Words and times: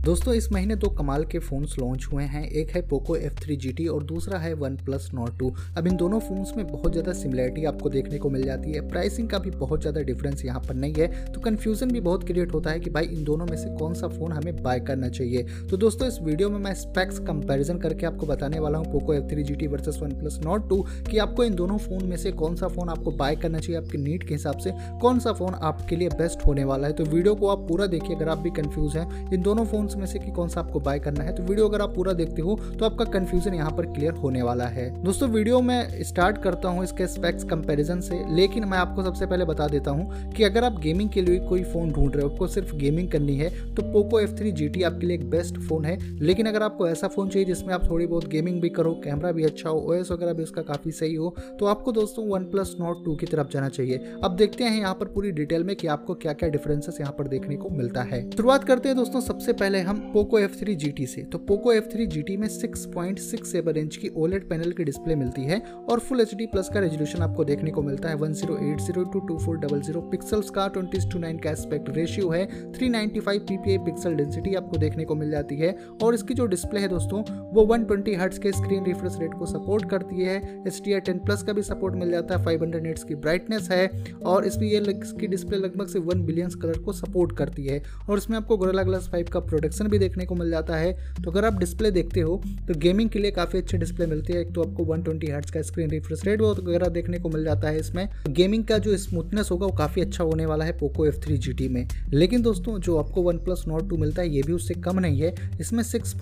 दोस्तों, 0.00 0.34
इस 0.34 0.46
महीने 0.52 0.74
दो 0.74 0.88
कमाल 0.88 1.24
के 1.24 1.38
फोन्स 1.38 1.74
लॉन्च 1.78 2.06
हुए 2.12 2.24
हैं। 2.24 2.42
एक 2.50 2.70
है 2.70 2.80
पोको 2.82 3.16
एफ़ 3.16 3.34
F3 3.34 3.88
और 3.88 4.02
दूसरा 4.02 4.38
है 4.38 4.52
वन 4.54 4.76
प्लस 4.76 5.08
नोट 5.14 5.36
टू 5.38 5.52
अब 5.78 5.86
इन 5.86 5.96
दोनों 5.96 6.20
फोन्स 6.20 6.52
में 6.56 6.66
बहुत 6.66 6.92
ज़्यादा 6.92 7.12
सिमिलरिटी 7.12 7.64
आपको 7.64 7.90
देखने 7.90 8.18
को 8.18 8.30
मिल 8.30 8.42
जाती 8.42 8.72
है। 8.72 8.80
प्राइसिंग 8.88 9.28
का 9.30 9.38
भी 9.38 9.50
बहुत 9.50 9.80
ज़्यादा 9.80 10.00
डिफरेंस 10.02 10.44
यहाँ 10.44 10.60
पर 10.60 10.74
नहीं 10.74 10.94
है। 10.94 11.08
तो 11.32 11.40
कन्फ्यूज़न 11.40 11.90
भी 11.92 12.00
बहुत 12.00 12.24
क्रिएट 12.26 12.54
होता 12.54 12.70
है 12.70 12.80
कि 12.80 12.90
भाई, 12.90 13.06
इन 13.06 13.24
दोनों 13.24 13.46
में 13.46 13.56
से 13.56 13.68
कौन 13.78 13.94
सा 13.94 14.08
फ़ोन 14.08 14.32
हमें 14.32 14.62
बाय 14.62 14.80
करना 14.80 15.08
चाहिए। 15.10 15.42
तो 15.70 15.76
दोस्तों, 15.76 16.08
इस 16.08 16.18
वीडियो 16.22 16.50
में 16.50 16.58
मैं 16.58 16.74
स्पेक्स 16.74 17.18
कंपेरिजन 17.18 17.78
करके 17.78 18.06
आपको 18.06 18.26
बताने 18.26 18.58
वाला 18.58 18.78
हूँ 18.78 18.90
Poco 18.92 19.14
F 19.14 19.28
three 19.30 19.42
G 19.42 19.54
T 19.54 19.66
versus 19.66 19.98
OnePlus 20.20 20.38
Nord 20.44 20.68
two 20.68 20.80
कि 21.10 21.18
आपको 21.18 21.44
इन 21.44 21.54
दोनों 21.54 21.78
फ़ोन 21.78 22.06
में 22.06 22.16
से 22.16 22.32
कौन 22.34 22.56
सा 22.56 22.68
फ़ोन 22.68 22.88
आपको 22.88 23.10
बाय 23.12 23.36
करना 23.36 23.58
चाहिए, 23.58 23.80
आपके 23.80 23.98
नीड 23.98 24.26
के 24.28 24.34
हिसाब 24.34 24.58
से 24.58 24.72
कौन 25.00 25.18
सा 25.18 25.32
फ़ोन 25.32 25.54
आपके 25.62 25.96
लिए 25.96 26.08
बेस्ट 26.16 26.46
होने 26.46 26.64
वाला 26.64 26.86
है। 26.86 26.92
तो 26.92 27.04
वीडियो 27.06 27.34
को 27.34 27.48
आप 27.48 27.68
पूरा 27.68 27.86
देखिए, 27.88 28.16
अगर 28.16 28.28
आप 28.28 28.38
भी 28.38 28.50
कन्फ्यूज़ 28.52 28.98
हैं, 28.98 29.32
इन 29.32 29.42
दोनों 29.42 29.64
फोन्स 29.90 30.00
में 30.00 30.06
से 30.06 30.18
कि 30.18 30.30
कौन 30.32 30.48
सा 30.48 30.60
आपको 30.60 30.80
बाय 30.80 30.98
करना 30.98 31.24
है। 31.24 31.34
तो 31.34 31.42
वीडियो 31.42 31.68
अगर 31.68 31.82
आप 31.82 31.94
पूरा 31.94 32.12
देखते 32.12 32.42
हो 32.42 32.58
तो 32.78 32.84
आपका 32.84 33.04
कंफ्यूजन 33.10 33.54
यहाँ 33.54 33.70
पर 33.70 33.86
क्लियर 33.86 34.12
होने 34.14 34.42
वाला 34.42 34.64
है। 34.66 34.88
दोस्तों, 35.04 35.28
वीडियो 35.30 35.60
में 35.60 36.02
स्टार्ट 36.04 36.38
करता 36.42 36.68
हूँ 36.68 36.84
इसके 36.84 37.06
स्पेक्स 37.08 37.44
कंपेरिजन 37.44 38.00
से, 38.00 38.22
लेकिन 38.30 38.64
मैं 38.64 38.78
आपको 38.78 39.02
सबसे 39.02 39.26
पहले 39.26 39.44
बता 39.44 39.66
देता 39.68 39.90
हूँ 39.90 40.32
कि 40.32 40.44
अगर 40.44 40.64
आप 40.64 40.78
गेमिंग 40.80 41.10
के 41.10 41.22
लिए 41.22 41.38
कोई 41.48 41.62
फ़ोन 41.64 41.90
ढूंढ 41.92 42.16
रहे 42.16 42.24
हो, 42.24 42.30
आपको 42.30 42.46
सिर्फ़ 42.48 42.74
गेमिंग 42.76 43.08
करनी 43.10 43.36
है 43.36 43.50
तो 43.74 43.82
पोको 43.92 44.20
एफ़ 44.20 44.34
थ्री 44.34 44.82
आपके 44.82 45.06
लिए 45.06 45.16
एक 45.16 45.28
बेस्ट 45.30 45.58
फ़ोन 45.58 45.84
है। 45.84 45.98
लेकिन 46.20 46.46
अगर 46.46 46.62
आपको 46.62 46.88
ऐसा 46.88 47.08
फ़ोन 47.08 47.28
चाहिए 47.28 47.46
जिसमें 47.46 47.74
आप 47.74 47.88
थोड़ी 47.90 48.06
बहुत 48.06 48.28
गेमिंग 48.28 48.60
भी 48.60 48.68
करो 48.70 48.92
कैमरा 49.04 49.32
भी 49.32 49.44
अच्छा 49.44 49.68
हो 49.70 49.80
ओएस 49.82 50.10
वगैरह 50.10 50.32
भी 50.32 50.42
उसका 50.42 50.62
काफ़ी 50.62 50.90
सही 50.92 51.14
हो 51.14 51.34
तो 51.60 51.66
आपको 51.66 51.92
दोस्तों 51.92 52.26
वन 52.28 52.44
प्लस 52.50 52.74
नोट 52.80 53.04
टू 53.04 53.14
की 53.16 53.26
तरफ़ 53.26 53.48
जाना 53.50 53.68
चाहिए। 53.70 53.98
अब 54.24 54.36
देखते 54.36 54.64
हैं 54.64 54.78
यहाँ 54.78 54.94
पर 54.94 55.06
पूरी 55.10 55.30
डिटेल 55.32 55.64
में 55.64 55.74
कि 55.76 55.86
आपको 55.88 56.14
क्या 56.16 56.32
क्या 56.32 56.48
डिफरेंसेस 56.50 57.00
यहाँ 57.00 57.14
पर 57.18 57.28
देखने 57.28 57.56
को 57.56 57.68
मिलता 57.70 58.02
है। 58.04 58.20
शुरुआत 58.30 58.64
करते 58.64 58.88
हैं 58.88 58.96
दोस्तों, 58.96 59.20
सबसे 59.20 59.52
पहले 59.54 59.78
हम 59.82 59.98
Poco 60.12 60.38
F 60.38 60.58
three 60.60 60.74
G 60.74 60.90
T 60.90 61.06
से। 61.06 61.22
तो 61.22 61.38
Poco 61.40 61.72
F 61.72 61.88
three 61.88 62.06
G 62.06 62.22
T 62.22 62.36
में 62.36 62.46
six 62.48 62.84
point 62.94 63.18
six 63.18 63.52
seven 63.52 63.76
inch 63.76 63.96
की 63.96 64.08
ओलेट 64.16 64.48
पैनल 64.48 64.72
की 64.72 64.84
डिस्प्ले 64.84 65.14
मिलती 65.16 65.44
है 65.44 65.60
और 65.90 66.00
फुल 66.00 66.20
एच 66.20 66.34
डी 66.34 66.46
प्लस 66.46 66.68
का 66.74 66.80
रेजोल्यूशन 66.80 67.22
आपको 67.22 67.44
देखने 67.44 67.70
को 67.70 67.82
मिलता 67.82 68.08
है। 68.08 68.14
One 68.16 68.32
zero 68.32 68.56
eight 68.62 68.80
zero 68.80 69.04
two 69.04 69.20
two 69.20 69.38
four 69.38 69.58
double 69.58 69.80
zero 69.80 70.00
pixels 70.10 70.50
का 70.50 70.66
ट्वेंटी 70.68 70.98
टू 71.10 71.18
नाइन 71.18 71.38
का 71.38 71.50
एस्पेक्ट 71.50 71.90
रेशियो 71.96 72.30
है 72.30 72.46
three 72.72 72.88
ninety 72.88 73.20
five 73.20 73.40
P 73.40 73.56
PPI 73.56 73.78
pixel 73.84 74.14
density 74.14 74.54
आपको 74.54 74.78
देखने 74.78 75.04
को 75.04 75.14
मिल 75.14 75.30
जाती 75.30 75.56
है। 75.56 75.74
और 76.02 76.14
इसकी 76.14 76.34
जो 76.34 76.46
डिस्प्ले 76.46 76.80
है 76.80 76.88
दोस्तों, 76.88 77.22
वो 77.52 77.64
वन 77.66 77.84
ट्वेंटी 77.84 78.14
हर्ट्स 78.14 78.38
के 78.38 78.52
स्क्रीन 78.52 78.84
रिफ्रेश 78.84 79.16
रेट 79.20 79.34
को 79.34 79.46
सपोर्ट 79.46 79.88
करती 79.90 80.22
है। 80.22 80.36
एच 80.66 80.80
डी 80.84 80.98
टेन 81.00 81.18
प्लस 81.18 81.42
का 81.42 81.52
भी 81.52 81.62
सपोर्ट 81.62 81.94
मिल 81.94 82.10
जाता 82.10 82.36
है। 82.36 82.44
फाइव 82.44 82.62
हंड्रेड 82.62 82.82
नेट्स 82.82 83.04
की 83.04 83.14
ब्राइटनेस 83.16 83.68
है। 83.70 83.88
और 84.26 84.44
इसमें 84.44 84.66
ये 84.68 84.78
इसकी 84.90 85.26
डिस्प्ले 85.26 85.58
लगभग 85.58 85.86
से 85.86 85.98
वन 86.00 86.24
बिलियंस 86.26 86.54
कलर 86.54 86.78
को 86.78 86.92
सपोर्ट 86.92 87.36
करती 87.38 87.66
है। 87.66 87.82
और 88.10 88.18
इसमें 88.18 88.36
आपको 88.38 88.56
गोरेला 88.56 88.82
ग्लास 88.82 89.08
फाइव 89.08 89.26
का 89.32 89.40
प्रोडक्शन 89.70 89.90
भी 89.90 89.98
देखने 89.98 90.24
को 90.26 90.34
मिल 90.34 90.50
जाता 90.50 90.76
है। 90.76 90.92
तो 91.22 91.30
अगर 91.30 91.44
आप 91.44 91.58
डिस्प्ले 91.58 91.90
देखते 91.90 92.20
हो 92.20 92.42
तो 92.68 92.74
गेमिंग 92.80 93.10
के 93.10 93.18
लिए 93.18 93.30
काफ़ी 93.30 93.58
अच्छी 93.58 93.78
डिस्प्ले 93.78 94.06
मिलती 94.06 94.32
है। 94.32 94.40
एक 94.40 94.52
तो 94.54 94.62
आपको 94.62 94.84
120 94.84 95.04
ट्वेंटी 95.04 95.26
का 95.52 95.62
स्क्रीन 95.62 95.90
रिफ्रेश 95.90 96.24
रेट 96.26 96.40
वगैरह 96.40 96.88
देखने 96.90 97.18
को 97.18 97.28
मिल 97.28 97.44
जाता 97.44 97.68
है 97.68 97.78
इसमें। 97.80 98.08
गेमिंग 98.30 98.64
का 98.64 98.78
जो 98.78 98.96
स्मूथनेस 98.98 99.50
होगा, 99.50 99.66
वो 99.66 99.72
काफ़ी 99.78 100.02
अच्छा 100.02 100.24
होने 100.24 100.46
वाला 100.46 100.64
है 100.64 100.72
पोको 100.78 101.06
एफ़ 101.06 101.18
थ्री 101.20 101.68
में। 101.68 101.86
लेकिन 102.12 102.42
दोस्तों, 102.42 102.78
जो 102.80 102.96
आपको 102.98 103.22
वन 103.22 103.38
प्लस 103.38 103.64
नोट 103.68 103.88
टू 103.90 103.96
मिलता 103.96 104.22
है, 104.22 104.28
ये 104.28 104.42
भी 104.42 104.52
उससे 104.52 104.74
कम 104.80 104.98
नहीं 105.00 105.20
है। 105.20 105.34
इसमें 105.60 105.82
सिक्स 105.84 106.14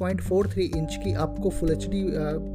इंच 0.59 0.97
की 0.97 1.13
आपको 1.17 1.51
फुल 1.51 1.71
एचडी 1.71 2.03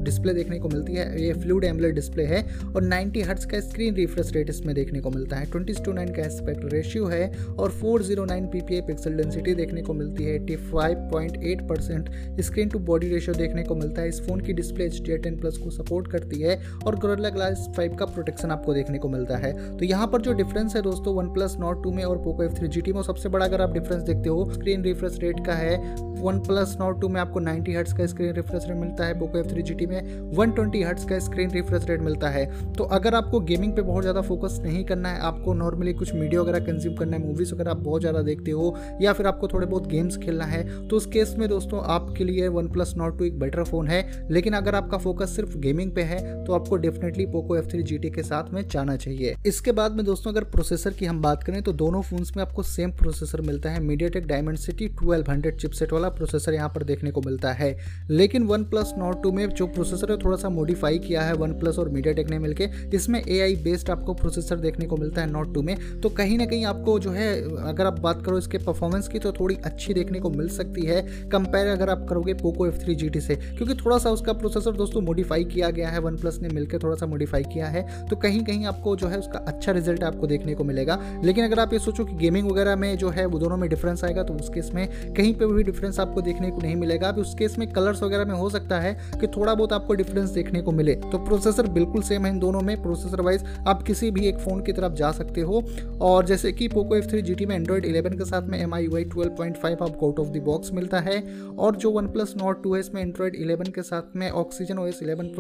डिस्प्ले 0.04 0.34
देखने 0.34 0.60
को 0.60 0.70
मिलती 0.70 0.94
है। 0.94 1.06
ये 1.24 1.34
फ्लूड 1.36 1.64
एम्बलर 1.64 1.92
डिस्प्ले 1.92 2.24
है 2.26 2.44
और 2.66 2.84
नाइनटी 2.84 3.22
हर्ट्स 3.22 3.46
का 3.46 3.60
स्क्रीन 3.62 3.96
रिफ्रेश 3.96 4.32
रेट 4.34 4.50
इसमें 4.50 4.74
देखने 4.76 5.00
को 5.00 5.10
मिलता 5.12 5.38
है। 5.38 5.46
ट्वेंटी 5.52 5.74
टू 5.86 5.94
नाइन 5.94 6.14
का 6.14 6.22
एस्पेक्ट 6.24 6.74
रेशियो 6.74 7.06
है 7.08 7.32
और 7.50 7.72
four 7.72 8.04
zero 8.04 8.26
nine 8.26 8.48
PPI 8.48 8.82
pixel 8.88 9.14
density 9.14 9.54
देखने 9.56 9.82
को 9.82 9.94
मिलती 9.94 10.24
है। 10.24 10.36
Eighty 10.36 10.56
five 10.84 11.08
point 11.12 11.44
eight 11.46 11.62
percent 11.68 12.10
screen 12.42 12.70
to 12.70 12.80
body 12.82 13.10
ratio 13.10 13.36
देखने 13.36 13.64
को 13.64 13.76
मिलता 13.76 14.02
है। 14.02 14.10
इस 14.10 14.22
फ़ोन 14.22 14.40
की 14.42 14.54
display 14.54 14.86
H 14.86 15.02
D 15.02 15.18
ten 15.20 15.40
plus 15.40 15.58
को 15.58 15.70
सपोर्ट 15.72 16.08
करती 16.12 16.42
है 16.42 16.60
और 16.86 16.96
गोरेला 17.00 17.30
ग्लास 17.32 17.68
फाइव 17.78 17.96
का 17.96 18.06
प्रोटेक्शन 18.06 18.52
आपको 18.52 18.74
देखने 18.74 18.98
को 18.98 19.10
मिलता 19.10 19.38
है। 19.38 19.52
तो 19.78 19.86
यहाँ 19.86 20.08
पर 20.08 20.22
जो 20.22 20.34
डिफरेंस 20.34 20.76
है 20.76 20.82
दोस्तों 20.82 21.16
वन 21.16 21.34
प्लस 21.34 21.56
नॉट 21.60 21.84
टू 21.84 21.92
में 21.92 22.04
और 22.04 22.18
Poco 22.24 22.44
F 22.44 22.54
three 22.54 22.68
G 22.68 22.82
T 22.82 22.94
में 22.94 23.02
सबसे 23.04 23.30
बड़ा 23.30 23.46
अगर 23.46 23.62
आप 23.62 23.74
डिफरेंस 23.74 24.04
देखते 24.04 24.30
हो 24.30 24.50
स्क्रीन 24.54 24.84
रिफ्रेश 24.84 25.18
रेट 25.22 25.46
का 25.46 25.54
है। 25.56 25.78
वन 26.16 26.40
प्लस 26.40 26.76
नॉट 26.80 27.00
टू 27.02 27.08
में 27.10 27.20
आपको 27.22 27.40
नाइनटी 27.42 27.74
हर्ट्स 27.74 27.94
का 27.94 28.06
स्क्रीन 28.06 28.34
रिफ्रेश 28.34 28.66
रेट 28.68 28.78
मिलता 28.78 29.06
है 29.06 29.20
Poco 29.20 29.38
F 29.38 29.48
three 29.48 29.62
G 29.62 29.74
T 29.74 29.86
में। 29.86 30.32
वन 30.36 30.52
ट्वेंटी 30.52 30.82
हर्ट्स 30.84 31.06
का 31.06 31.20
स्क्रीन 31.22 31.52
रिफ्रेश 31.52 31.86
रेट 31.90 32.02
मिलता 32.02 32.30
है। 32.30 32.46
तो 32.74 32.84
अगर 32.94 33.16
आपको 33.16 33.40
गेमिंग 33.42 33.74
पे 33.74 33.82
बहुत 33.82 34.04
ज़्यादा 34.04 34.22
फोकस 34.24 34.60
नहीं 34.64 34.84
करना 34.86 35.10
है, 35.10 35.20
आपको 35.22 35.54
नॉर्मली 35.54 35.94
कुछ 35.94 36.14
वीडियो 36.14 36.42
वगैरह 36.44 36.66
कंज्यूम 36.66 36.96
करना 36.96 37.18
है 37.18 37.24
मूवीज़ 37.24 37.54
वगैरह 37.54 37.72
आप 37.72 37.78
बहुत 37.80 38.02
ज़्यादा 38.02 38.22
देखते 38.22 38.52
हो, 38.52 38.76
या 39.02 39.14
फिर 39.14 39.28
आपको 39.28 39.48
थोड़े 39.48 39.66
बहुत 39.66 39.88
गेम्स 39.88 40.18
खेलना 40.18 40.46
है 40.46 40.64
तो 40.90 40.98
उस 40.98 41.06
केस 41.06 41.36
में 41.38 41.48
दोस्तों 41.50 41.82
आपके 41.86 42.24
लिए 42.24 42.48
वन 42.50 42.68
प्लस 42.68 42.94
नॉट 42.98 43.18
टू 43.18 43.26
एक 43.26 43.40
बेटर 43.40 43.64
फ़ोन 43.64 43.88
है। 43.88 44.28
लेकिन 44.32 44.54
अगर 44.54 44.76
आपका 44.76 44.98
फोकस 44.98 45.36
सिर्फ़ 45.36 45.58
गेमिंग 45.58 45.92
पे 45.92 46.02
है 46.04 46.22
तो 46.46 46.54
आपको 46.54 46.78
डेफिनेटली 46.78 47.26
पोको 47.26 47.58
एफ़ 47.58 47.68
थ्री 47.68 48.10
के 48.10 48.24
साथ 48.24 48.52
में 48.54 48.62
जाना 48.68 48.96
चाहिए। 48.96 49.36
इसके 49.46 49.72
बाद 49.72 49.92
में 49.92 50.06
दोस्तों 50.06 50.32
अगर 50.32 50.44
प्रोसेसर 50.44 50.94
की 50.94 51.06
हम 51.06 51.22
बात 51.22 51.44
करें 51.44 51.62
तो 51.62 51.74
दोनों 51.74 52.02
फोन्स 52.02 52.36
में 52.38 52.44
आपको 52.44 52.64
सेम 52.64 52.92
प्रोसेसर 52.92 53.42
मिलता 53.42 53.70
है। 53.70 53.82
MediaTek 54.10 54.28
Dimensity 54.58 54.88
twelve 55.00 55.32
hundred 55.32 55.58
chipset 55.58 55.94
वाला 55.94 56.10
प्रोसेसर 56.10 56.54
यहाँ 56.54 56.70
पर 56.70 56.84
देखने 56.84 57.12
को 57.12 57.22
मिलता 57.22 57.52
है। 57.52 57.76
लेकिन 58.10 58.44
वन 58.44 58.64
प्लस 58.64 58.94
नॉट 58.98 59.22
टू 59.24 59.32
में 59.32 59.48
जो 59.50 59.68
प्रोसेसर 59.68 60.12
है, 60.12 60.18
थोड़ा 60.18 60.38
सा 60.38 60.50
मॉडिफाई 60.50 61.00
किया 61.00 61.22
है 61.22 61.34
वन 61.34 61.52
प्लस 61.54 61.80
और 61.80 61.90
मीडिया 61.90 62.14
टेक 62.14 62.30
ने 62.30 62.40
मिलकर 62.40 62.96
इसमें 62.96 63.22
ए 63.22 63.40
आई 63.40 63.56
बेस्ड 63.64 63.90
आपको 63.90 64.14
प्रोसेसर 64.14 64.60
देखने 64.60 64.86
को 64.86 64.98
मिलता 64.98 65.22
है 65.22 65.32
नॉट 65.32 65.54
टू 65.54 65.62
में। 65.62 65.76
तो 66.02 66.10
कहीं 66.12 66.38
ना 66.38 66.46
कहीं 66.46 66.66
आपको 66.66 66.98
जो 67.00 67.12
है, 67.12 67.32
अगर 67.64 67.86
आप 67.86 68.00
बात 68.00 68.26
करो 68.26 68.38
इसके 68.38 68.58
परफॉर्मेंस 68.58 69.08
की 69.08 69.20
तो 69.20 69.32
थोड़ी 69.32 69.56
अच्छी 69.66 69.94
देखने 69.94 70.20
को 70.20 70.30
मिल 70.30 70.48
सकती 70.50 70.62
है। 70.82 71.02
कंपेयर 71.30 71.68
अगर 71.68 71.90
आप 71.90 72.06
करोगे 72.10 72.34
Poco 72.34 72.68
F 72.68 72.78
three 72.80 72.96
G 72.96 73.10
T 73.10 73.22
से, 73.22 73.36
क्योंकि 73.36 73.74
थोड़ा 73.76 73.98
सा 73.98 74.10
उसका 74.10 74.34
प्रोसेसर 74.34 74.72
दोस्तों 74.74 75.02
मॉडिफाई 75.02 75.44
किया 75.46 75.70
गया 75.70 75.90
है 75.90 76.00
वन 76.00 76.16
प्लस 76.18 76.40
ने 76.42 76.50
मिलकर 76.50 76.84
थोड़ा 76.84 76.96
सा 76.96 77.06
मॉडिफाई 77.06 77.44
किया 77.44 77.68
है 77.68 77.86
तो 78.08 78.16
कहीं 78.16 78.44
कहीं 78.44 78.66
आपको 78.66 78.96
जो 78.96 79.08
है 79.08 79.20
उसका 79.20 79.40
अच्छा 79.48 79.72
रिज़ल्ट 79.72 80.04
आपको 80.04 80.28
देखने 80.28 80.56
को 80.56 80.64
मिलेगा। 80.64 81.00
लेकिन 81.24 81.46
अगर 81.46 81.60
आप 81.60 81.74
ये 81.74 81.80
सोचो 81.80 82.06
कि 82.06 82.16
गेमिंग 82.16 82.50
वगैरह 82.52 82.76
में 82.76 82.98
जो 82.98 83.10
है 83.10 83.26
वो 83.26 83.40
दोनों 83.40 83.58
में 83.58 83.70
डिफरेंस 83.70 84.04
आएगा 84.04 84.24
तो 84.24 84.34
उस 84.34 84.50
केस 84.50 84.72
में 84.74 84.88
कहीं 85.14 85.34
पर 85.34 85.54
भी 85.54 85.64
डिफरेंस 85.64 86.00
आपको 86.00 86.22
देखने 86.22 86.50
को 86.52 86.62
नहीं 86.62 86.76
मिलेगा। 86.76 87.08
अभी 87.08 87.22
उस 87.22 87.34
केस 87.36 87.58
में 87.60 87.68
कलर्स 87.72 88.04
वगैरह 88.04 88.26
में 88.26 88.36
हो 88.36 88.50
सकता 88.50 88.80
है 88.80 88.94
कि 89.22 89.28
थोड़ा 89.28 89.54
बहुत 89.54 89.74
आपको 89.74 89.94
डिफरेंस 89.94 90.30
देखने 90.30 90.62
को 90.62 90.72
मिले। 90.72 90.96
तो 91.04 91.18
प्रोसेसर 91.20 91.68
बिल्कुल 91.70 92.02
सेम 92.02 92.26
है 92.26 92.32
इन 92.32 92.40
दोनों 92.40 92.62
में। 92.62 92.76
प्रोसेसर 92.84 93.22
वाइज 93.22 93.44
आप 93.68 93.84
किसी 93.84 94.12
भी 94.12 94.26
एक 94.28 94.38
फ़ोन 94.40 94.62
की 94.64 94.74
तरफ़ 94.74 94.94
जा 94.94 95.12
सकते 95.12 95.42
हो। 95.42 95.64
और 96.02 96.26
जैसे 96.26 96.52
कि 96.52 96.68
पोको 96.68 96.96
एफ़ 96.96 97.08
थ्री 97.08 97.22
जी 97.22 97.46
में 97.46 97.56
एंड्रॉइड 97.56 97.86
इलेवन 97.86 98.18
के 98.18 98.26
साथ 98.26 98.48
में 98.48 98.60
M 98.60 98.74
I 98.74 98.88
Y 98.88 99.04
twelve 99.06 99.32
point 99.36 99.58
five 99.58 99.84
आपको 99.84 100.08
आउट 100.08 100.20
ऑफ़ 100.20 100.28
द 100.30 100.44
बॉक्स 100.54 100.74
मिलता 100.74 101.00
है 101.02 101.22
और 101.58 101.76
जो 101.76 101.92
वन 101.92 102.08
प्लस 102.08 102.34
नॉट 102.38 102.64
टू 102.64 102.74
है, 102.74 102.80
इसमें 102.80 103.02
एंड्रॉइड 103.02 103.36
इलेवन 103.36 103.72
के 103.72 103.82
साथ 103.84 104.16
में 104.16 104.30
oxygen 104.32 104.80
O 104.80 104.86
S 104.88 105.00
eleven 105.04 105.32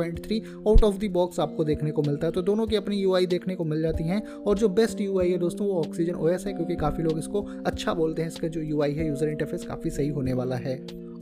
out 0.68 0.84
of 0.84 0.98
the 0.98 1.08
box 1.12 1.40
आपको 1.40 1.64
देखने 1.64 1.92
को 1.92 2.02
मिलता 2.02 2.28
है। 2.28 2.34
तो 2.34 2.42
दोनों 2.44 2.66
की 2.68 2.76
अपनी 2.76 3.04
UI 3.04 3.26
देखने 3.28 3.56
को 3.56 3.64
मिल 3.66 3.82
जाती 3.82 4.04
हैं 4.04 4.22
और 4.24 4.58
जो 4.58 4.70
बेस्ट 4.72 4.98
UI 5.00 5.26
है 5.26 5.38
दोस्तों, 5.38 5.68
वो 5.68 5.80
ऑक्सीजन 5.80 6.16
ओ 6.16 6.28
है, 6.28 6.38
क्योंकि 6.46 6.76
काफ़ी 6.76 7.04
लोग 7.04 7.18
इसको 7.20 7.42
अच्छा 7.66 7.94
बोलते 7.94 8.22
हैं, 8.22 8.30
इसका 8.30 8.48
जो 8.48 8.62
यू 8.62 8.82
है 8.82 9.08
यूज़र 9.08 9.30
इंटरफेस 9.30 9.66
काफ़ी 9.66 9.90
सही 9.90 10.10
होने 10.10 10.34
वाला 10.34 10.56
है। 10.58 10.76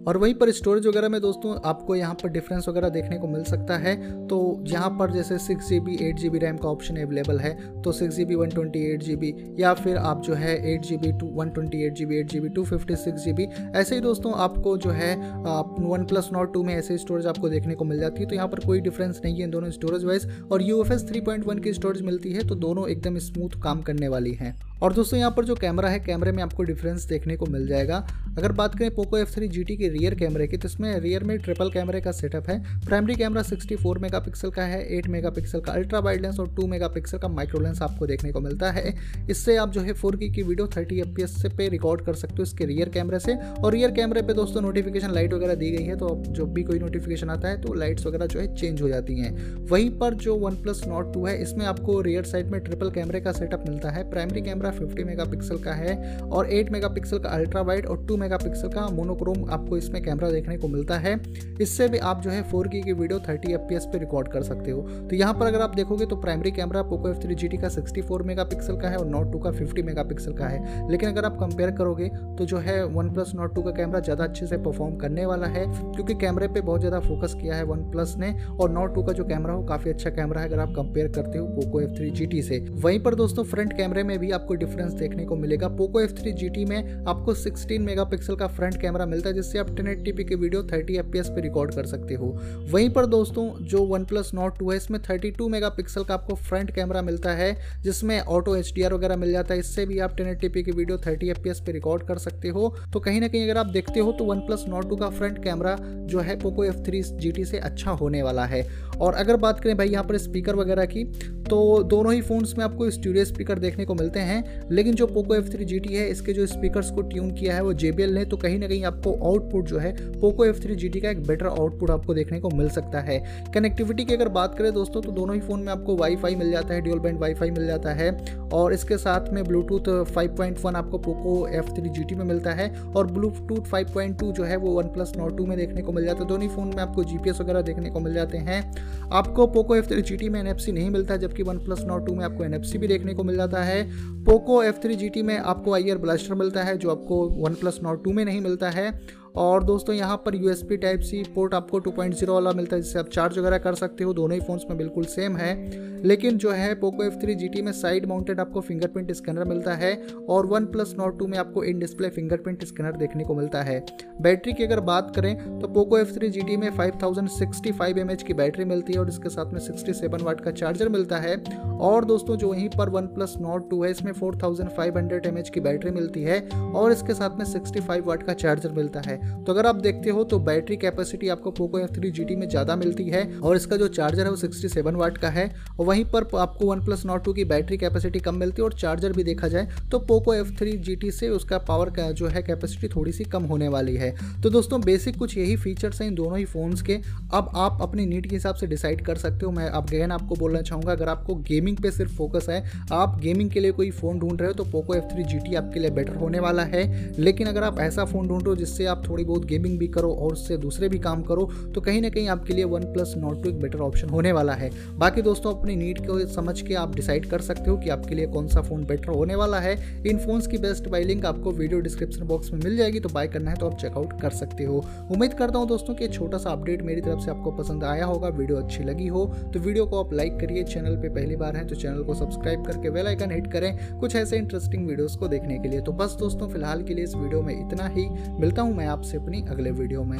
और 0.07 0.17
वहीं 0.17 0.33
पर 0.33 0.51
स्टोरेज 0.51 0.87
वगैरह 0.87 1.09
में 1.09 1.19
दोस्तों 1.21 1.55
आपको 1.65 1.95
यहाँ 1.95 2.13
पर 2.13 2.29
डिफरेंस 2.29 2.67
वगैरह 2.67 2.89
देखने 2.89 3.17
को 3.17 3.27
मिल 3.27 3.43
सकता 3.43 3.77
है। 3.77 3.95
तो 4.27 4.39
यहाँ 4.67 4.89
पर 4.99 5.11
जैसे 5.11 5.37
six 5.39 5.67
G 5.69 5.79
B 5.79 5.97
eight 6.01 6.15
G 6.15 6.29
B 6.29 6.39
RAM 6.39 6.57
का 6.57 6.69
ऑप्शन 6.69 6.97
अवेलेबल 6.97 7.39
है 7.39 7.53
तो 7.81 7.91
six 7.91 8.15
G 8.15 8.25
B 8.25 8.35
one 8.35 8.49
twenty 8.49 8.79
eight 8.85 9.03
G 9.03 9.15
B 9.15 9.33
या 9.59 9.73
फिर 9.73 9.97
आप 9.97 10.21
जो 10.21 10.33
है 10.33 10.55
eight 10.73 10.81
G 10.81 10.97
B 10.97 11.11
two 11.19 11.27
one 11.33 11.49
twenty 11.49 11.83
eight 11.85 11.93
G 11.93 12.05
B 12.05 12.19
eight 12.19 12.29
G 12.29 12.39
B 12.39 12.49
two 12.49 12.63
fifty 12.65 12.95
six 12.95 13.25
G 13.25 13.33
B 13.33 13.47
ऐसे 13.75 13.95
ही 13.95 14.01
दोस्तों 14.01 14.33
आपको 14.39 14.77
जो 14.77 14.89
है 14.91 15.15
वन 15.15 16.05
प्लस 16.09 16.29
नॉट 16.33 16.53
टू 16.53 16.63
में 16.63 16.73
ऐसे 16.75 16.97
स्टोरेज 16.97 17.27
आपको 17.27 17.49
देखने 17.49 17.75
को 17.75 17.85
मिल 17.85 17.99
जाती 17.99 18.23
है। 18.23 18.29
तो 18.29 18.35
यहाँ 18.35 18.47
पर 18.47 18.65
कोई 18.65 18.81
डिफरेंस 18.81 19.21
नहीं 19.25 19.41
है 19.41 19.47
दोनों 19.51 19.69
स्टोरेज 19.71 20.05
वाइज 20.05 20.27
और 20.51 20.63
U 20.63 20.81
F 20.83 20.93
S 20.93 21.07
three 21.09 21.21
point 21.21 21.47
one 21.47 21.59
की 21.59 21.73
स्टोरेज 21.73 22.01
मिलती 22.01 22.33
है 22.33 22.47
तो 22.47 22.55
दोनों 22.57 22.87
एकदम 22.89 23.17
स्मूथ 23.19 23.61
काम 23.63 23.81
करने 23.81 24.07
वाली 24.07 24.33
हैं। 24.33 24.55
और 24.81 24.93
दोस्तों, 24.93 25.19
यहाँ 25.19 25.31
पर 25.31 25.45
जो 25.45 25.55
कैमरा 25.55 25.89
है, 25.89 25.99
कैमरे 25.99 26.31
में 26.31 26.41
आपको 26.43 26.63
डिफरेंस 26.63 27.05
देखने 27.05 27.35
को 27.35 27.45
मिल 27.45 27.67
जाएगा। 27.67 28.05
अगर 28.37 28.51
बात 28.51 28.77
करें 28.77 28.93
पोको 28.95 29.17
एफ़ 29.17 29.33
थ्री 29.33 29.47
जी 29.47 29.63
के 29.63 29.87
रियर 29.89 30.15
कैमरे 30.15 30.47
की 30.47 30.57
तो 30.57 30.67
इसमें 30.67 30.99
रियर 30.99 31.23
में 31.23 31.37
ट्रिपल 31.39 31.69
कैमरे 31.69 32.01
का 32.01 32.11
सेटअप 32.11 32.49
है। 32.49 32.59
प्राइमरी 32.85 33.15
कैमरा 33.15 33.41
64 33.43 33.97
मेगापिक्सल 33.97 34.49
का 34.49 34.63
है 34.63 34.79
8 34.97 35.07
मेगापिक्सल 35.07 35.59
का 35.59 35.71
अल्ट्रा 35.71 35.99
वाइड 35.99 36.21
लेंस 36.21 36.39
और 36.39 36.47
2 36.55 36.67
मेगापिक्सल 36.67 37.17
का 37.17 37.27
माइक्रो 37.27 37.59
लेंस 37.59 37.81
आपको 37.81 38.07
देखने 38.07 38.31
को 38.31 38.39
मिलता 38.39 38.71
है। 38.71 38.93
इससे 39.29 39.55
आप 39.57 39.71
जो 39.71 39.81
है 39.81 39.93
फोर 39.93 40.15
की 40.15 40.43
वीडियो 40.43 40.67
थर्टी 40.67 40.99
एफ़ 40.99 41.25
से 41.31 41.49
पे 41.49 41.67
रिकॉर्ड 41.69 42.05
कर 42.05 42.13
सकते 42.13 42.35
हो 42.37 42.43
इसके 42.43 42.65
रियर 42.65 42.89
कैमरे 42.89 43.19
से। 43.19 43.35
और 43.35 43.71
रियर 43.73 43.91
कैमरे 43.91 44.21
पर 44.21 44.33
दोस्तों 44.33 44.61
नोटिफिकेशन 44.61 45.13
लाइट 45.13 45.33
वगैरह 45.33 45.55
दी 45.55 45.71
गई 45.71 45.83
है 45.83 45.95
तो 45.97 46.15
जब 46.29 46.53
भी 46.53 46.63
कोई 46.63 46.79
नोटिफिकेशन 46.79 47.29
आता 47.29 47.49
है 47.49 47.61
तो 47.61 47.73
लाइट्स 47.73 48.05
वगैरह 48.05 48.25
जो 48.25 48.39
है 48.39 48.53
चेंज 48.55 48.81
हो 48.81 48.89
जाती 48.89 49.19
हैं। 49.19 49.33
वहीं 49.67 49.89
पर 49.99 50.13
जो 50.15 50.35
वन 50.37 50.61
प्लस 50.63 50.83
नॉट 50.87 51.13
टू 51.13 51.25
है, 51.25 51.41
इसमें 51.41 51.65
आपको 51.65 51.99
रियर 52.01 52.23
साइड 52.23 52.51
में 52.51 52.59
ट्रिपल 52.61 52.91
कैमरे 52.91 53.21
का 53.21 53.31
सेटअप 53.31 53.63
मिलता 53.69 53.89
है। 53.89 54.09
प्राइमरी 54.11 54.41
कैमरा 54.41 54.70
फिफ्टी 54.71 55.03
मेगा 55.03 55.25
का 55.55 55.73
है 55.73 56.17
और 56.19 56.49
एट 56.51 56.71
मेगा 56.71 56.87
का 56.87 57.29
अल्ट्रा 57.29 57.61
वाइड 57.61 57.85
और 57.85 58.05
टू 58.07 58.17
मेगा 58.17 58.37
का 58.37 58.87
मोनोक्रोम 58.91 59.49
आपको 59.51 59.77
इसमें 59.77 60.01
कैमरा 60.03 60.29
देखने 60.31 60.57
को 60.57 60.67
मिलता 60.67 60.97
है। 60.97 61.15
इससे 61.61 61.87
भी 61.87 61.97
आप 61.99 62.21
जो 62.21 62.29
है 62.29 62.41
फोर 62.43 62.67
की 62.67 62.81
वीडियो 62.83 63.19
थर्टी 63.19 63.53
एफ़ 63.53 63.85
पे 63.85 63.97
रिकॉर्ड 63.97 64.27
कर 64.27 64.43
सकते 64.43 64.71
हो। 64.71 64.81
तो 64.81 65.15
यहाँ 65.15 65.33
पर 65.33 65.45
अगर 65.45 65.61
आप 65.61 65.75
देखोगे 65.75 66.05
तो 66.05 66.15
primary 66.17 66.51
camera 66.51 66.81
Poco 66.83 67.09
F 67.09 67.19
three 67.19 67.57
का 67.57 67.69
सिक्सटी 67.69 68.01
फोर 68.01 68.23
का 68.31 68.89
है 68.89 68.97
और 68.97 69.05
नोट 69.07 69.31
टू 69.31 69.39
का 69.39 69.51
फिफ्टी 69.51 69.81
मेगा 69.81 70.03
का 70.11 70.47
है। 70.47 70.89
लेकिन 70.91 71.09
अगर 71.09 71.25
आप 71.25 71.37
कंपेयर 71.39 71.71
करोगे 71.71 72.09
तो 72.37 72.45
जो 72.45 72.57
है 72.59 72.83
वन 72.87 73.09
प्लस 73.13 73.31
नोट 73.35 73.55
टू 73.55 73.61
का 73.61 73.71
कैमरा 73.73 73.99
ज़्यादा 74.01 74.23
अच्छे 74.23 74.47
से 74.47 74.57
परफॉर्म 74.59 74.95
करने 74.97 75.25
वाला 75.25 75.47
है, 75.47 75.65
क्योंकि 75.67 76.13
कैमरे 76.15 76.47
पे 76.47 76.61
बहुत 76.61 76.79
ज़्यादा 76.79 76.99
फोकस 77.01 77.33
किया 77.41 77.55
है 77.55 77.63
वन 77.63 77.83
प्लस 77.91 78.15
ने 78.17 78.33
और 78.51 78.69
नोट 78.71 78.93
टू 78.95 79.03
का 79.03 79.13
जो 79.13 79.23
कैमरा 79.25 79.53
हो, 79.53 79.63
काफ़ी 79.63 79.91
अच्छा 79.91 80.09
कैमरा 80.11 80.41
है 80.41 80.47
अगर 80.47 80.59
आप 80.59 80.73
कंपेयर 80.75 81.07
करते 81.09 81.37
हो 81.37 81.47
पोको 81.49 81.81
एफ़ 81.81 81.91
थ्री 81.91 82.41
से। 82.41 82.59
वहीं 82.71 82.99
पर 82.99 83.15
दोस्तों 83.15 83.43
फ्रंट 83.45 83.75
कैमरे 83.77 84.03
में 84.03 84.17
भी 84.19 84.31
आपको 84.31 84.53
डिफरेंस 84.61 84.93
देखने 84.93 85.25
को 85.25 85.35
मिलेगा। 85.35 85.67
Poco 85.77 86.01
F 86.01 86.13
three 86.13 86.31
G 86.33 86.49
T 86.49 86.65
में 86.65 87.05
आपको 87.05 87.33
सिक्सटीन 87.35 87.81
मेगा 87.81 88.03
का 88.31 88.47
फ्रंट 88.47 88.79
कैमरा 88.81 89.05
मिलता 89.05 89.29
है, 89.29 89.35
जिससे 89.35 89.59
आप 89.59 89.75
टेन 89.75 89.87
एट 89.87 90.03
की 90.19 90.35
वीडियो 90.35 90.63
थर्टी 90.63 90.95
एफ़ 90.95 91.05
पे 91.05 91.41
रिकॉर्ड 91.41 91.73
कर 91.75 91.85
सकते 91.85 92.13
हो। 92.13 92.27
वहीं 92.71 92.89
पर 92.89 93.05
दोस्तों, 93.07 93.49
जो 93.61 93.83
वन 93.85 94.05
प्लस 94.05 94.31
नोट 94.33 94.57
टू 94.59 94.69
है, 94.71 94.77
इसमें 94.77 94.99
थर्टी 95.01 95.31
टू 95.31 95.47
मेगा 95.49 95.69
का 95.79 96.13
आपको 96.13 96.35
फ्रंट 96.37 96.71
कैमरा 96.71 97.01
मिलता 97.01 97.31
है, 97.33 97.55
जिसमें 97.83 98.19
ऑटो 98.19 98.55
एच 98.55 98.73
वगैरह 98.83 99.15
मिल 99.15 99.31
जाता 99.31 99.53
है। 99.53 99.59
इससे 99.59 99.85
भी 99.85 99.99
आप 99.99 100.15
टेन 100.17 100.27
एट 100.27 100.45
की 100.45 100.71
वीडियो 100.71 100.97
थर्टी 100.97 101.29
एफ़ 101.29 101.39
पे 101.61 101.71
रिकॉर्ड 101.71 102.03
कर 102.03 102.17
सकते 102.19 102.49
हो। 102.49 102.67
तो 102.93 102.99
कहीं 102.99 103.21
ना 103.21 103.27
कहीं 103.27 103.43
अगर 103.43 103.57
आप 103.57 103.65
देखते 103.69 103.99
हो 103.99 104.11
तो 104.11 104.25
वन 104.25 104.39
प्लस 104.39 104.65
नोट 104.67 104.89
टू 104.89 104.95
का 104.95 105.09
फ्रंट 105.09 105.43
कैमरा 105.43 105.75
जो 105.81 106.19
है 106.19 106.39
Poco 106.39 106.63
F 106.63 106.77
three 106.85 107.01
G 107.03 107.31
T 107.31 107.45
से 107.45 107.59
अच्छा 107.59 107.91
होने 107.93 108.21
वाला 108.23 108.45
है। 108.45 108.65
और 108.97 109.13
अगर 109.13 109.35
बात 109.37 109.59
करें 109.59 109.77
भाई 109.77 109.87
यहाँ 109.87 110.03
पर 110.03 110.17
स्पीकर 110.17 110.55
वगैरह 110.55 110.85
की 110.85 111.03
तो 111.51 111.83
दोनों 111.83 112.13
ही 112.13 112.21
फ़ोन्स 112.21 112.57
में 112.57 112.65
आपको 112.65 112.89
स्टूडियो 112.89 113.25
स्पीकर 113.25 113.59
देखने 113.59 113.85
को 113.85 113.93
मिलते 113.93 114.19
हैं। 114.19 114.69
लेकिन 114.71 114.95
जो 114.95 115.07
पोको 115.07 115.35
एफ़ 115.35 115.49
थ्री 115.49 115.65
जी 115.65 115.81
है, 115.91 116.09
इसके 116.09 116.33
जो 116.33 116.45
स्पीकर्स 116.45 116.91
को 116.91 117.01
ट्यून 117.01 117.31
किया 117.31 117.55
है, 117.55 117.63
वो 117.63 117.73
जे 117.73 117.91
बी 117.91 118.03
एल 118.03 118.13
ने 118.13 118.25
तो 118.25 118.37
कहीं 118.37 118.59
ना 118.59 118.67
कहीं 118.67 118.83
आपको 118.83 119.13
आउटपुट 119.13 119.65
जो 119.65 119.77
है 119.77 120.19
पोको 120.19 120.45
एफ़ 120.45 120.61
थ्री 120.61 120.75
जी 120.75 120.89
का 120.89 121.09
एक 121.09 121.27
बेटर 121.27 121.45
आउटपुट 121.45 121.89
आपको 121.89 122.13
देखने 122.13 122.39
को 122.39 122.49
मिल 122.49 122.69
सकता 122.69 122.99
है। 122.99 123.23
कनेक्टिविटी 123.53 124.05
की 124.05 124.13
अगर 124.13 124.27
बात 124.27 124.55
करें 124.57 124.73
दोस्तों 124.73 125.01
तो 125.01 125.11
दोनों 125.11 125.35
ही 125.35 125.41
फ़ोन 125.41 125.59
में 125.59 125.73
आपको 125.73 125.95
वाईफाई 125.95 126.35
मिल 126.35 126.51
जाता 126.51 126.73
है 126.73 126.81
ड्यूल 126.81 126.99
बैंड 126.99 127.19
वाईफाई 127.19 127.51
मिल 127.51 127.67
जाता 127.67 127.89
है। 127.89 128.25
और 128.53 128.73
इसके 128.73 128.97
साथ 128.97 129.33
में 129.33 129.43
ब्लूटूथ 129.43 130.05
5.1 130.05 130.75
आपको 130.75 130.97
पोको 130.97 131.47
एफ़ 131.47 131.69
थ्री 131.69 132.15
में 132.15 132.25
मिलता 132.25 132.51
है। 132.51 132.81
और 132.95 133.07
ब्लूटूथ 133.07 133.71
5.2 133.71 134.31
जो 134.31 134.43
है, 134.43 134.55
वो 134.55 134.71
वन 134.71 134.83
प्लस 134.83 135.13
नोट 135.17 135.37
टू 135.37 135.45
में 135.45 135.57
देखने 135.57 135.81
को 135.81 135.91
मिल 135.91 136.05
जाता 136.05 136.21
है। 136.21 136.27
दोनों 136.27 136.43
ही 136.43 136.55
फ़ोन 136.55 136.67
में 136.67 136.77
आपको 136.77 137.03
जीपीएस 137.03 137.41
वगैरह 137.41 137.61
देखने 137.61 137.89
को 137.89 137.99
मिल 137.99 138.13
जाते 138.13 138.37
हैं। 138.37 138.73
आपको 139.11 139.47
पोको 139.47 139.75
एफ़ 139.75 139.85
थ्री 139.85 140.29
में 140.29 140.39
एनएफ़सी 140.39 140.71
नहीं 140.71 140.89
मिलता, 140.89 141.17
जबकि 141.17 141.40
वन 141.41 141.57
प्लस 141.57 141.83
नॉट 141.83 142.05
टू 142.05 142.15
में 142.15 142.25
आपको 142.25 142.43
NFC 142.43 142.77
भी 142.77 142.87
देखने 142.87 143.13
को 143.13 143.23
मिल 143.23 143.35
जाता 143.35 143.63
है। 143.63 143.83
Poco 144.25 144.63
F 144.63 144.75
three 144.75 144.95
G 144.95 145.09
T 145.09 145.21
में 145.21 145.37
आपको 145.37 145.77
IR 145.79 145.97
ब्लास्टर 145.97 146.33
मिलता 146.33 146.63
है, 146.63 146.77
जो 146.77 146.91
आपको 146.91 147.29
वन 147.29 147.53
प्लस 147.53 147.79
नॉट 147.83 148.03
टू 148.03 148.13
में 148.13 148.25
नहीं 148.25 148.41
मिलता 148.41 148.69
है। 148.69 149.20
और 149.35 149.63
दोस्तों, 149.63 149.95
यहाँ 149.95 150.17
पर 150.17 150.35
U 150.35 150.49
S 150.49 150.63
type 150.71 151.01
C 151.01 151.23
port 151.35 151.53
आपको 151.53 151.79
2.0 151.79 152.29
वाला 152.29 152.51
मिलता 152.51 152.75
है, 152.75 152.81
जिससे 152.81 152.99
आप 152.99 153.09
चार्ज 153.09 153.37
वगैरह 153.39 153.57
कर 153.57 153.75
सकते 153.75 154.03
हो। 154.03 154.13
दोनों 154.13 154.37
ही 154.37 154.45
फोन्स 154.45 154.65
में 154.69 154.77
बिल्कुल 154.77 155.05
सेम 155.05 155.37
है। 155.37 155.89
लेकिन 156.03 156.37
जो 156.37 156.51
है 156.51 156.73
पोको 156.75 157.03
एफ़ 157.03 157.15
थ्री 157.15 157.35
जी 157.35 157.61
में 157.61 157.71
साइड 157.71 158.05
माउंटेड 158.05 158.39
आपको 158.39 158.61
फिंगरप्रिंट 158.61 159.11
स्कैनर 159.11 159.43
मिलता 159.43 159.73
है 159.73 159.93
और 160.29 160.45
वन 160.45 160.65
प्लस 160.65 160.93
नोट 160.99 161.17
टू 161.19 161.27
में 161.27 161.37
आपको 161.37 161.63
इन 161.63 161.79
डिस्प्ले 161.79 162.09
फिंगरप्रिंट 162.09 162.63
स्कैनर 162.65 162.97
देखने 162.97 163.23
को 163.23 163.35
मिलता 163.35 163.61
है। 163.61 163.79
बैटरी 164.21 164.53
की 164.53 164.63
अगर 164.63 164.79
बात 164.79 165.11
करें 165.15 165.59
तो 165.59 165.67
पोको 165.67 165.97
एफ़ 165.97 166.13
थ्री 166.13 166.29
जी 166.29 166.57
में 166.57 166.69
five 166.71 166.97
thousand 167.03 167.29
sixty 167.29 167.71
five 167.71 167.99
M 167.99 168.11
H 168.11 168.23
की 168.23 168.33
बैटरी 168.33 168.65
मिलती 168.65 168.93
है 168.93 168.99
और 168.99 169.09
इसके 169.09 169.29
साथ 169.29 169.53
में 169.53 169.59
सिक्सटी 169.59 169.93
सेवन 169.93 170.21
वाट 170.21 170.41
का 170.41 170.51
चार्जर 170.51 170.89
मिलता 170.89 171.17
है। 171.17 171.35
और 171.81 172.05
दोस्तों, 172.05 172.35
जो 172.35 172.49
वहीं 172.49 172.67
पर 172.69 172.89
वन 172.89 173.07
प्लस 173.07 173.35
नोट 173.41 173.69
टू 173.69 173.83
है, 173.83 173.91
इसमें 173.91 174.11
four 174.13 174.37
thousand 174.43 174.69
five 174.69 174.97
hundred 174.97 175.25
M 175.25 175.37
H 175.37 175.49
की 175.49 175.59
बैटरी 175.59 175.91
मिलती 175.91 176.23
है 176.23 176.39
और 176.51 176.91
इसके 176.91 177.13
साथ 177.13 177.37
में 177.37 177.45
सिक्सटी 177.45 177.79
फाइव 177.79 178.07
वाट 178.07 178.23
का 178.23 178.33
चार्जर 178.35 178.71
मिलता 178.71 179.01
है। 179.05 179.19
तो 179.45 179.51
अगर 179.53 179.65
आप 179.65 179.75
देखते 179.75 180.09
हो 180.09 180.23
तो 180.23 180.39
बैटरी 180.39 180.77
कैपेसिटी 180.77 181.29
आपको 181.29 181.51
पोको 181.51 181.79
एफ़ 181.79 181.91
थ्री 181.91 182.11
जी 182.11 182.35
में 182.35 182.47
ज़्यादा 182.49 182.75
मिलती 182.75 183.03
है 183.03 183.25
और 183.39 183.55
इसका 183.55 183.77
जो 183.77 183.87
चार्जर 183.89 184.23
है 184.23 184.29
वो 184.29 184.35
सिक्सटी 184.35 184.69
सेवन 184.69 184.95
वाट 184.95 185.17
का 185.17 185.29
है 185.29 185.49
और 185.79 185.85
वहीं 185.85 186.05
पर 186.05 186.27
आपको 186.37 186.65
वन 186.65 186.83
प्लस 186.85 187.05
नोट 187.05 187.23
टू 187.23 187.33
की 187.33 187.45
बैटरी 187.45 187.77
कैपेसिटी 187.77 188.19
कम 188.19 188.35
मिलती 188.35 188.61
है 188.61 188.65
और 188.65 188.73
चार्जर 188.73 189.13
भी 189.13 189.23
देखा 189.23 189.47
जाए 189.47 189.67
तो 189.91 189.99
पोको 190.01 190.33
एफ़ 190.33 190.51
थ्री 190.59 190.77
जी 190.79 191.11
से 191.11 191.29
उसका 191.29 191.57
पावर 191.67 191.89
का 191.89 192.09
जो 192.11 192.27
है 192.27 192.41
कैपेसिटी 192.41 192.87
थोड़ी 192.87 193.11
सी 193.11 193.23
कम 193.23 193.43
होने 193.43 193.67
वाली 193.67 193.95
है। 193.95 194.11
तो 194.41 194.49
दोस्तों 194.49 194.79
बेसिक 194.81 195.17
कुछ 195.17 195.37
यही 195.37 195.55
फीचर्स 195.55 196.01
हैं 196.01 196.07
इन 196.07 196.15
दोनों 196.15 196.37
ही 196.37 196.45
फ़ोन्स 196.45 196.81
के। 196.81 196.97
अब 197.33 197.51
आप 197.55 197.77
अपनी 197.81 198.05
नीड 198.05 198.27
के 198.29 198.35
हिसाब 198.35 198.55
से 198.55 198.67
डिसाइड 198.67 199.01
कर 199.05 199.15
सकते 199.15 199.45
हो। 199.45 199.51
मैं 199.51 199.69
अब 199.69 199.89
गहन 199.89 200.11
आपको 200.11 200.35
बोलना 200.35 200.61
चाहूँगा, 200.61 200.91
अगर 200.91 201.09
आपको 201.09 201.35
गेमिंग 201.47 201.77
पे 201.77 201.91
सिर्फ़ 201.91 202.15
फोकस 202.15 202.45
है, 202.49 202.63
आप 202.91 203.19
गेमिंग 203.21 203.49
के 203.51 203.59
लिए 203.59 203.71
कोई 203.71 203.89
फ़ोन 203.91 204.19
ढूंढ 204.19 204.41
रहे 204.41 204.47
हो 204.47 204.53
तो 204.53 204.63
पोको 204.71 204.95
एफ़ 204.95 205.05
थ्री 205.05 205.55
आपके 205.55 205.79
लिए 205.79 205.89
बेटर 205.91 206.15
होने 206.15 206.39
वाला 206.39 206.63
है। 206.65 206.83
लेकिन 207.19 207.47
अगर 207.47 207.63
आप 207.63 207.79
ऐसा 207.79 208.05
फ़ोन 208.05 208.27
ढूंढ 208.27 208.41
रहे 208.41 208.49
हो 208.49 208.55
जिससे 208.55 208.85
आप 208.85 209.03
थोड़ी 209.11 209.23
बहुत 209.23 209.45
गेमिंग 209.45 209.77
भी 209.79 209.87
करो 209.89 210.11
और 210.13 210.33
उससे 210.33 210.57
दूसरे 210.59 210.89
भी 210.89 210.99
काम 210.99 211.21
करो 211.23 211.49
तो 211.75 211.81
कहीं 211.81 212.01
ना 212.01 212.09
कहीं 212.09 212.27
आपके 212.29 212.53
लिए 212.53 212.63
वन 212.67 212.83
प्लस 212.93 213.13
नोट 213.17 213.43
टू 213.43 213.49
एक 213.49 213.59
बेटर 213.59 213.79
ऑप्शन 213.81 214.09
होने 214.09 214.31
वाला 214.31 214.53
है। 214.53 214.69
बाकी 214.97 215.21
दोस्तों, 215.21 215.53
अपनी 215.53 215.75
नीड 215.75 215.99
को 216.07 216.19
समझ 216.27 216.61
के 216.61 216.73
आप 216.75 216.95
डिसाइड 216.95 217.25
कर 217.25 217.41
सकते 217.41 217.69
हो 217.69 217.77
कि 217.77 217.89
आपके 217.89 218.15
लिए 218.15 218.27
कौन 218.29 218.47
सा 218.47 218.61
फ़ोन 218.61 218.83
बेटर 218.85 219.09
होने 219.09 219.35
वाला 219.35 219.59
है। 219.59 219.75
इन 220.09 220.17
फोन्स 220.19 220.47
की 220.47 220.57
बेस्ट 220.59 220.87
बाई 220.89 221.03
लिंक 221.03 221.25
आपको 221.25 221.51
वीडियो 221.51 221.79
डिस्क्रिप्शन 221.81 222.25
बॉक्स 222.27 222.51
में 222.53 222.59
मिल 222.59 222.77
जाएगी 222.77 222.99
तो 222.99 223.09
बाय 223.09 223.27
करना 223.27 223.51
है 223.51 223.57
तो 223.57 223.69
आप 223.69 223.77
चेकआउट 223.79 224.19
कर 224.21 224.29
सकते 224.31 224.63
हो। 224.63 224.83
उम्मीद 225.11 225.33
करता 225.33 225.59
हूँ 225.59 225.67
दोस्तों 225.67 225.95
कि 225.95 226.07
छोटा 226.09 226.37
सा 226.37 226.51
अपडेट 226.51 226.81
मेरी 226.83 227.01
तरफ़ 227.01 227.19
से 227.19 227.31
आपको 227.31 227.51
पसंद 227.53 227.83
आया 227.83 228.05
होगा 228.05 228.29
वीडियो 228.31 228.57
अच्छी 228.57 228.83
लगी 228.83 229.07
हो 229.07 229.25
तो 229.53 229.59
वीडियो 229.59 229.85
को 229.85 230.03
आप 230.03 230.13
लाइक 230.13 230.39
करिए। 230.39 230.63
चैनल 230.65 230.95
पर 230.97 231.09
पहली 231.11 231.35
बार 231.35 231.57
है 231.57 231.67
तो 231.67 231.75
चैनल 231.75 232.03
को 232.03 232.13
सब्सक्राइब 232.15 232.65
करके 232.65 232.89
बेल 232.89 233.07
आइकन 233.07 233.31
हिट 233.31 233.51
करें 233.51 233.99
कुछ 233.99 234.15
ऐसे 234.15 234.37
इंटरेस्टिंग 234.37 234.87
वीडियोस 234.87 235.15
को 235.15 235.27
देखने 235.27 235.57
के 235.59 235.67
लिए। 235.67 235.81
तो 235.81 235.91
बस 235.93 236.15
दोस्तों, 236.19 236.47
फ़िलहाल 236.49 236.83
के 236.83 236.93
लिए 236.93 237.03
इस 237.03 237.15
वीडियो 237.15 237.41
में 237.41 237.53
इतना 237.55 237.87
ही। 237.87 238.07
मिलता 238.39 238.61
हूँ 238.61 238.75
मैं 238.75 238.87
आपसे 239.01 239.17
अपनी 239.17 239.41
अगले 239.49 239.71
वीडियो 239.71 240.03
में। 240.03 240.17